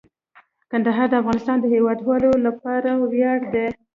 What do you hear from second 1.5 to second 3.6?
د هیوادوالو لپاره ویاړ